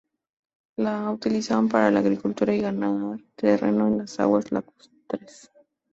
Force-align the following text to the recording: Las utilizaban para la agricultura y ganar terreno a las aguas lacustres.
Las 0.77 1.13
utilizaban 1.13 1.69
para 1.69 1.91
la 1.91 1.99
agricultura 1.99 2.55
y 2.55 2.61
ganar 2.61 3.19
terreno 3.35 3.85
a 3.85 3.89
las 3.91 4.19
aguas 4.19 4.51
lacustres. 4.51 5.51